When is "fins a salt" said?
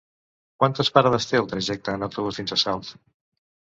2.43-2.95